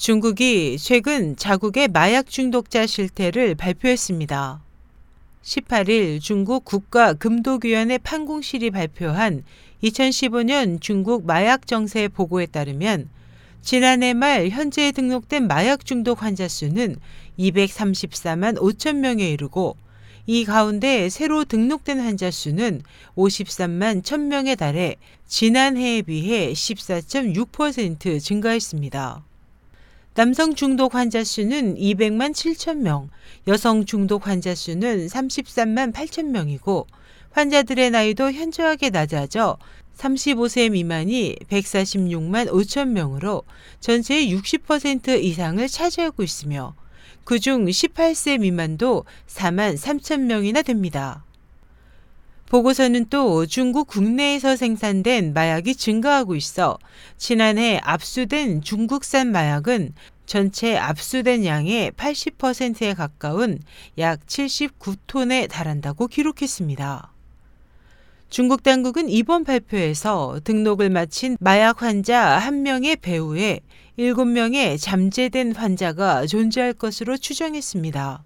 중국이 0.00 0.78
최근 0.78 1.36
자국의 1.36 1.88
마약 1.88 2.30
중독자 2.30 2.86
실태를 2.86 3.54
발표했습니다. 3.54 4.62
18일 5.42 6.22
중국 6.22 6.64
국가금독위원회 6.64 7.98
판공실이 7.98 8.70
발표한 8.70 9.44
2015년 9.84 10.80
중국 10.80 11.26
마약 11.26 11.66
정세 11.66 12.08
보고에 12.08 12.46
따르면 12.46 13.10
지난해 13.60 14.14
말 14.14 14.48
현재 14.48 14.90
등록된 14.90 15.46
마약 15.46 15.84
중독 15.84 16.22
환자 16.22 16.48
수는 16.48 16.96
234만 17.38 18.56
5천 18.56 18.96
명에 19.00 19.28
이르고 19.28 19.76
이 20.24 20.46
가운데 20.46 21.10
새로 21.10 21.44
등록된 21.44 22.00
환자 22.00 22.30
수는 22.30 22.80
53만 23.16 24.02
1,000명에 24.02 24.56
달해 24.56 24.96
지난해에 25.26 26.00
비해 26.00 26.54
14.6% 26.54 28.18
증가했습니다. 28.18 29.24
남성 30.20 30.54
중독 30.54 30.94
환자 30.94 31.24
수는 31.24 31.76
200만 31.76 32.32
7천 32.32 32.80
명, 32.80 33.08
여성 33.46 33.86
중독 33.86 34.26
환자 34.26 34.54
수는 34.54 35.06
33만 35.06 35.94
8천 35.94 36.26
명이고 36.26 36.86
환자들의 37.30 37.90
나이도 37.90 38.30
현저하게 38.30 38.90
낮아져 38.90 39.56
35세 39.96 40.72
미만이 40.72 41.36
146만 41.48 42.50
5천 42.50 42.88
명으로 42.88 43.44
전체의 43.80 44.30
60% 44.36 45.24
이상을 45.24 45.66
차지하고 45.66 46.22
있으며 46.22 46.74
그중 47.24 47.64
18세 47.64 48.40
미만도 48.40 49.06
4만 49.26 49.78
3천 49.78 50.24
명이나 50.24 50.60
됩니다. 50.60 51.24
보고서는 52.50 53.06
또 53.10 53.46
중국 53.46 53.86
국내에서 53.86 54.56
생산된 54.56 55.34
마약이 55.34 55.76
증가하고 55.76 56.34
있어 56.34 56.78
지난해 57.16 57.80
압수된 57.84 58.62
중국산 58.62 59.30
마약은 59.30 59.94
전체 60.30 60.76
압수된 60.76 61.44
양의 61.44 61.90
80%에 61.90 62.94
가까운 62.94 63.58
약 63.98 64.24
79톤에 64.26 65.48
달한다고 65.50 66.06
기록했습니다. 66.06 67.12
중국 68.28 68.62
당국은 68.62 69.08
이번 69.08 69.42
발표에서 69.42 70.38
등록을 70.44 70.88
마친 70.88 71.36
마약 71.40 71.82
환자 71.82 72.40
1명의 72.44 73.00
배후에 73.00 73.58
7명의 73.98 74.80
잠재된 74.80 75.56
환자가 75.56 76.26
존재할 76.26 76.74
것으로 76.74 77.16
추정했습니다. 77.16 78.22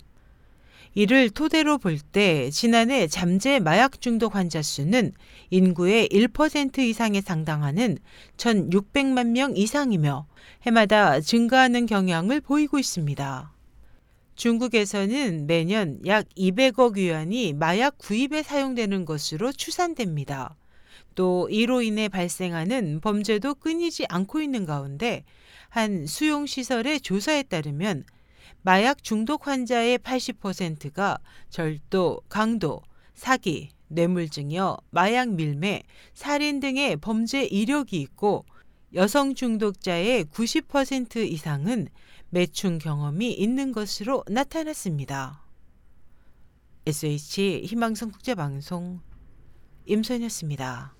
이를 0.95 1.31
토대로 1.31 1.78
볼 1.78 1.98
때 1.98 2.50
지난해 2.50 3.09
잠재 3.09 3.59
마약 3.59 4.00
중독 4.00 4.37
환자 4.37 4.62
수는 4.62 5.12
인구의 5.51 6.09
1% 6.09 6.78
이상에 6.78 7.20
상당하는 7.20 7.98
1,600만 8.36 9.31
명 9.31 9.56
이상이며 9.56 10.27
해마다 10.62 11.20
증가하는 11.20 11.86
경향을 11.86 12.41
보이고 12.41 12.78
있습니다. 12.78 13.53
중국에서는 14.36 15.47
매년 15.47 16.01
약 16.06 16.28
200억 16.36 16.97
위안이 16.97 17.53
마약 17.55 17.98
구입에 17.98 18.42
사용되는 18.42 19.05
것으로 19.05 19.53
추산됩니다. 19.53 20.56
또 21.14 21.48
이로 21.51 21.83
인해 21.83 22.08
발생하는 22.08 23.01
범죄도 23.01 23.56
끊이지 23.56 24.06
않고 24.08 24.41
있는 24.41 24.67
가운데 24.67 25.25
한 25.69 26.06
수용시설의 26.06 27.01
조사에 27.01 27.45
따르면 27.45 28.05
마약 28.62 29.03
중독 29.03 29.47
환자의 29.47 29.98
80%가 29.98 31.19
절도, 31.50 32.23
강도, 32.28 32.83
사기, 33.14 33.70
뇌물증여, 33.89 34.78
마약 34.91 35.31
밀매, 35.31 35.83
살인 36.14 36.61
등의 36.61 36.97
범죄 36.97 37.45
이력이 37.45 38.01
있고 38.01 38.45
여성 38.95 39.34
중독자의 39.34 40.25
90% 40.27 41.31
이상은 41.31 41.89
매춘 42.31 42.78
경험이 42.78 43.33
있는 43.33 43.73
것으로 43.73 44.25
나타났습니다. 44.28 45.45
SH 46.86 47.62
희망성 47.64 48.11
국제방송 48.11 49.01
임선이었습니다. 49.86 50.95